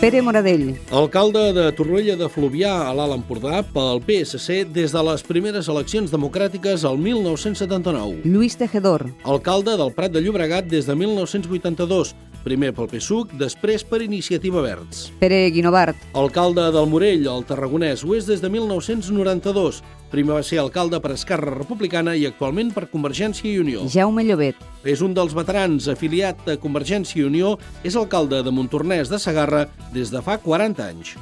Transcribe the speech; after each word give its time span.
Pere 0.00 0.22
Moradell. 0.24 0.78
Alcalde 0.96 1.50
de 1.52 1.66
Torroella 1.76 2.14
de 2.16 2.24
Fluvià 2.32 2.70
a 2.88 2.92
l'Alt 2.96 3.18
Empordà 3.18 3.58
pel 3.74 3.98
PSC 4.06 4.62
des 4.72 4.94
de 4.96 5.02
les 5.04 5.20
primeres 5.28 5.68
eleccions 5.68 6.08
democràtiques 6.08 6.86
al 6.88 6.96
1979. 6.96 8.22
Lluís 8.24 8.56
Tejedor. 8.56 9.04
Alcalde 9.28 9.74
del 9.76 9.92
Prat 9.92 10.14
de 10.14 10.22
Llobregat 10.24 10.70
des 10.72 10.88
de 10.88 10.96
1982, 10.96 12.14
primer 12.44 12.72
pel 12.76 12.88
PSUC, 12.90 13.34
després 13.40 13.84
per 13.86 14.02
Iniciativa 14.04 14.62
Verds. 14.64 15.08
Pere 15.20 15.42
Guinovart. 15.54 15.96
Alcalde 16.18 16.68
del 16.74 16.88
Morell, 16.90 17.28
al 17.28 17.46
Tarragonès, 17.48 18.04
ho 18.04 18.16
és 18.16 18.28
des 18.28 18.42
de 18.42 18.50
1992. 18.52 19.82
Primer 20.10 20.40
va 20.40 20.42
ser 20.46 20.58
alcalde 20.58 20.98
per 21.00 21.12
Esquerra 21.14 21.54
Republicana 21.54 22.16
i 22.18 22.26
actualment 22.26 22.72
per 22.74 22.88
Convergència 22.90 23.50
i 23.50 23.58
Unió. 23.62 23.86
Jaume 23.88 24.24
Llobet. 24.26 24.58
És 24.84 25.04
un 25.04 25.14
dels 25.14 25.36
veterans 25.36 25.86
afiliat 25.92 26.48
a 26.48 26.58
Convergència 26.60 27.20
i 27.20 27.28
Unió, 27.28 27.56
és 27.84 27.96
alcalde 27.96 28.42
de 28.42 28.54
Montornès 28.54 29.12
de 29.12 29.20
Sagarra 29.22 29.68
des 29.94 30.10
de 30.10 30.24
fa 30.24 30.40
40 30.42 30.88
anys. 30.88 31.16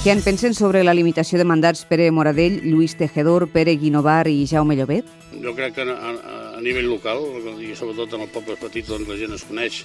Què 0.00 0.14
en 0.14 0.22
pensen 0.24 0.54
sobre 0.56 0.80
la 0.80 0.94
limitació 0.96 1.36
de 1.36 1.44
mandats 1.44 1.82
Pere 1.84 2.06
Moradell, 2.08 2.54
Lluís 2.64 2.94
Tejedor, 2.96 3.50
Pere 3.52 3.74
Guinovar 3.76 4.30
i 4.32 4.46
Jaume 4.48 4.72
Llobet? 4.78 5.04
Jo 5.42 5.52
crec 5.52 5.74
que 5.76 5.84
a, 5.84 5.92
a, 5.92 6.39
a 6.60 6.64
nivell 6.64 6.90
local, 6.92 7.24
i 7.58 7.72
sobretot 7.78 8.16
en 8.16 8.26
els 8.26 8.34
pobles 8.34 8.60
petits, 8.60 8.92
doncs 8.92 9.08
la 9.08 9.18
gent 9.20 9.36
es 9.36 9.46
coneix 9.48 9.82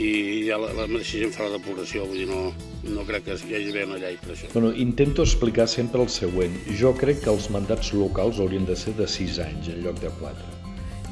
i 0.00 0.46
ja 0.46 0.56
la, 0.56 0.70
la 0.72 0.86
mateixa 0.88 1.20
gent 1.20 1.34
fa 1.34 1.48
la 1.48 1.58
depuració, 1.58 2.06
vull 2.08 2.22
dir, 2.22 2.28
no, 2.30 2.54
no 2.94 3.04
crec 3.08 3.26
que 3.28 3.36
hi 3.36 3.58
hagi 3.58 3.68
d'haver 3.68 3.84
una 3.90 4.00
llei 4.00 4.16
per 4.22 4.32
això. 4.36 4.48
Bueno, 4.54 4.72
intento 4.86 5.26
explicar 5.26 5.68
sempre 5.68 6.00
el 6.06 6.10
següent. 6.12 6.56
Jo 6.80 6.94
crec 6.96 7.24
que 7.26 7.32
els 7.34 7.50
mandats 7.52 7.92
locals 7.98 8.40
haurien 8.40 8.68
de 8.68 8.78
ser 8.78 8.96
de 8.98 9.10
6 9.20 9.44
anys 9.50 9.72
en 9.74 9.84
lloc 9.84 10.00
de 10.00 10.12
4 10.22 10.61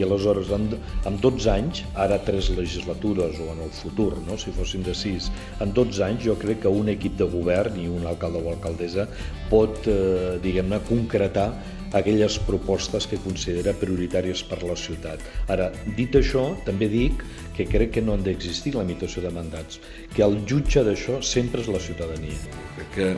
i 0.01 0.07
aleshores 0.07 0.53
amb, 0.57 0.77
amb 1.09 1.21
12 1.23 1.51
anys, 1.53 1.83
ara 1.95 2.21
3 2.27 2.53
legislatures 2.59 3.41
o 3.41 3.51
en 3.55 3.65
el 3.67 3.75
futur, 3.77 4.13
no? 4.27 4.39
si 4.41 4.55
fossin 4.57 4.87
de 4.87 4.95
6, 4.97 5.31
en 5.61 5.75
12 5.77 6.07
anys 6.07 6.25
jo 6.29 6.39
crec 6.41 6.65
que 6.65 6.73
un 6.73 6.89
equip 6.93 7.19
de 7.21 7.29
govern 7.31 7.77
i 7.81 7.89
un 7.91 8.09
alcalde 8.09 8.41
o 8.41 8.55
alcaldessa 8.55 9.07
pot, 9.51 9.85
eh, 9.91 10.39
diguem-ne, 10.43 10.81
concretar 10.89 11.51
aquelles 11.93 12.39
propostes 12.47 13.07
que 13.11 13.19
considera 13.19 13.75
prioritàries 13.75 14.45
per 14.47 14.61
la 14.63 14.77
ciutat. 14.79 15.23
Ara, 15.51 15.71
dit 15.97 16.15
això, 16.15 16.45
també 16.67 16.87
dic 16.91 17.25
que 17.57 17.67
crec 17.67 17.97
que 17.97 18.05
no 18.05 18.15
han 18.15 18.23
d'existir 18.27 18.77
limitació 18.77 19.25
de 19.25 19.33
mandats, 19.35 19.81
que 20.15 20.23
el 20.27 20.39
jutge 20.47 20.85
d'això 20.87 21.19
sempre 21.27 21.65
és 21.65 21.71
la 21.73 21.83
ciutadania. 21.83 22.39
Crec 22.77 22.95
que 22.95 23.11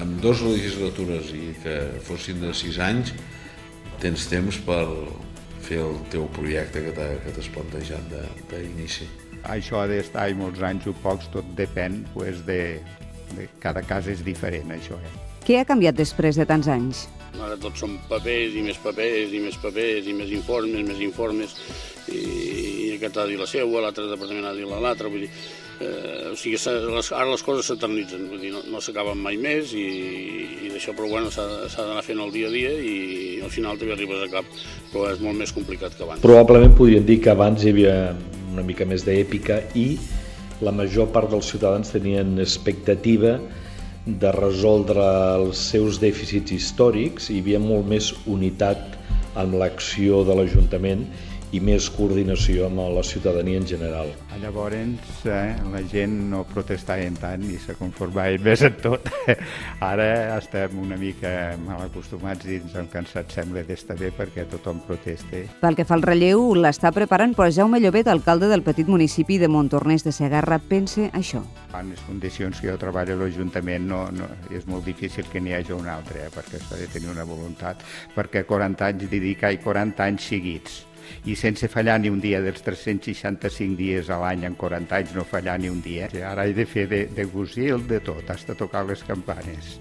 amb 0.00 0.20
dues 0.22 0.44
legislatures 0.44 1.32
i 1.36 1.54
que 1.64 1.80
fossin 2.06 2.44
de 2.44 2.52
sis 2.56 2.78
anys 2.82 3.14
tens 4.00 4.28
temps 4.30 4.60
per 4.68 4.84
fer 5.64 5.80
el 5.84 5.98
teu 6.12 6.26
projecte 6.36 6.82
que 6.86 6.94
t'has 6.96 7.50
plantejat 7.54 8.14
d'inici. 8.50 9.08
Això 9.48 9.80
ha 9.80 9.86
d'estar 9.88 10.28
i 10.30 10.36
molts 10.36 10.60
anys 10.66 10.88
o 10.90 10.94
pocs, 11.04 11.30
tot 11.32 11.46
depèn 11.56 12.02
pues, 12.14 12.42
de, 12.48 12.80
de 13.36 13.48
cada 13.62 13.82
cas 13.86 14.08
és 14.10 14.24
diferent, 14.26 14.72
això. 14.74 14.98
Eh? 15.00 15.14
Què 15.46 15.60
ha 15.60 15.66
canviat 15.68 15.96
després 15.96 16.36
de 16.36 16.44
tants 16.48 16.68
anys? 16.68 17.06
Ara 17.40 17.56
tots 17.62 17.80
són 17.80 17.94
papers 18.10 18.56
i 18.58 18.64
més 18.66 18.78
papers 18.82 19.32
i 19.32 19.40
més 19.40 19.56
papers 19.62 20.08
i 20.10 20.14
més 20.16 20.32
informes, 20.34 20.82
més 20.88 21.00
informes, 21.06 21.54
i, 22.10 22.18
i 22.18 22.39
aquest 23.00 23.18
ha 23.18 23.26
de 23.26 23.34
dir 23.34 23.40
la 23.40 23.48
seva, 23.48 23.82
l'altre 23.82 24.06
departament 24.10 24.46
ha 24.46 24.54
de 24.54 24.62
dir 24.62 24.68
l'altre, 24.70 25.10
vull 25.10 25.24
dir, 25.24 25.30
eh, 25.80 26.30
o 26.30 26.36
sigui, 26.38 26.58
les, 26.94 27.12
ara 27.16 27.28
les 27.32 27.44
coses 27.46 27.70
s'eternitzen, 27.70 28.28
vull 28.30 28.42
dir, 28.44 28.52
no, 28.54 28.62
no 28.70 28.82
s'acaben 28.84 29.18
mai 29.24 29.40
més 29.40 29.72
i, 29.74 29.86
i 30.66 30.72
d'això, 30.74 30.94
però 30.96 31.08
bueno, 31.16 31.32
s'ha 31.32 31.48
d'anar 31.48 32.04
fent 32.06 32.20
el 32.20 32.34
dia 32.36 32.50
a 32.50 32.54
dia 32.54 32.72
i, 32.76 32.96
al 33.44 33.52
final 33.52 33.80
també 33.80 33.96
arribes 33.96 34.22
a 34.26 34.30
cap, 34.32 34.50
però 34.92 35.08
és 35.10 35.22
molt 35.24 35.40
més 35.40 35.54
complicat 35.56 35.96
que 35.96 36.04
abans. 36.06 36.22
Probablement 36.24 36.76
podríem 36.78 37.06
dir 37.08 37.20
que 37.24 37.32
abans 37.32 37.64
hi 37.64 37.72
havia 37.72 37.96
una 38.52 38.66
mica 38.66 38.86
més 38.86 39.06
d'èpica 39.06 39.62
i 39.78 39.94
la 40.60 40.72
major 40.76 41.08
part 41.14 41.30
dels 41.32 41.48
ciutadans 41.48 41.88
tenien 41.94 42.36
expectativa 42.42 43.38
de 44.04 44.32
resoldre 44.36 45.04
els 45.38 45.60
seus 45.72 46.00
dèficits 46.02 46.52
històrics, 46.52 47.30
hi 47.30 47.40
havia 47.40 47.60
molt 47.62 47.88
més 47.88 48.12
unitat 48.28 48.96
amb 49.40 49.56
l'acció 49.60 50.24
de 50.26 50.36
l'Ajuntament 50.36 51.04
i 51.56 51.60
més 51.62 51.88
coordinació 51.90 52.68
amb 52.68 52.82
la 52.94 53.02
ciutadania 53.06 53.58
en 53.58 53.66
general. 53.66 54.12
Llavors 54.40 55.24
eh, 55.28 55.56
la 55.72 55.82
gent 55.90 56.14
no 56.30 56.44
protestava 56.48 57.04
tant 57.20 57.42
i 57.50 57.58
se 57.60 57.74
conformava 57.78 58.38
més 58.44 58.62
en 58.66 58.76
tot. 58.80 59.08
Ara 59.90 60.36
estem 60.36 60.78
una 60.80 60.96
mica 61.00 61.56
mal 61.64 61.82
acostumats 61.84 62.46
i 62.46 62.60
ens 62.60 62.76
hem 62.78 62.88
cansat, 62.92 63.32
sembla, 63.34 63.64
d'estar 63.66 63.98
bé 64.00 64.12
perquè 64.16 64.46
tothom 64.50 64.80
proteste. 64.86 65.44
Pel 65.60 65.78
que 65.78 65.86
fa 65.88 65.96
al 65.98 66.06
relleu, 66.06 66.52
l'està 66.54 66.92
preparant, 66.94 67.34
però 67.36 67.50
Jaume 67.52 67.80
Llobet, 67.82 68.08
alcalde 68.08 68.48
del 68.50 68.64
petit 68.66 68.88
municipi 68.88 69.38
de 69.42 69.50
Montornès 69.50 70.06
de 70.06 70.14
Segarra, 70.14 70.60
pense 70.60 71.10
això. 71.16 71.42
En 71.76 71.90
les 71.92 72.02
condicions 72.06 72.60
que 72.60 72.70
jo 72.70 72.76
treballo 72.80 73.16
a 73.16 73.22
l'Ajuntament 73.24 73.88
no, 73.90 74.04
no, 74.14 74.28
és 74.54 74.66
molt 74.70 74.86
difícil 74.86 75.26
que 75.30 75.42
n'hi 75.42 75.56
hagi 75.58 75.74
un 75.76 75.90
altre, 75.90 76.26
eh, 76.26 76.30
perquè 76.34 76.62
s'ha 76.62 76.78
de 76.80 76.88
tenir 76.92 77.10
una 77.12 77.26
voluntat, 77.28 77.82
perquè 78.16 78.46
40 78.46 78.88
anys 78.92 79.10
dedicar 79.10 79.52
i 79.54 79.60
40 79.62 80.06
anys 80.06 80.30
seguits 80.32 80.84
i 81.26 81.36
sense 81.36 81.68
fallar 81.68 81.98
ni 82.00 82.12
un 82.12 82.20
dia 82.22 82.40
dels 82.44 82.62
365 82.66 83.76
dies 83.78 84.10
a 84.10 84.20
l'any 84.22 84.46
en 84.48 84.58
40 84.60 85.00
anys 85.00 85.14
no 85.16 85.26
fallar 85.28 85.58
ni 85.60 85.70
un 85.72 85.82
dia. 85.84 86.10
Ara 86.30 86.46
he 86.46 86.56
de 86.56 86.66
fer 86.66 86.88
de, 86.90 87.06
de 87.14 87.28
gusil 87.30 87.86
de 87.88 88.00
tot, 88.04 88.26
has 88.30 88.46
de 88.48 88.58
tocar 88.58 88.86
les 88.88 89.04
campanes. 89.06 89.80